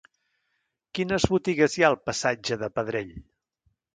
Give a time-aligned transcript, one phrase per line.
[0.99, 3.13] Quines botigues hi ha al passatge de Pedrell?